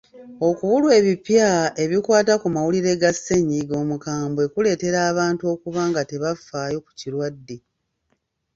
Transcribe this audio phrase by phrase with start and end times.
[0.47, 1.49] Okubulwa ebipya
[1.83, 7.57] ebikwata ku mawulire ga ssennyiga omukambwe kuleetera abantu okuba nga tebafaayo ku kirwadde.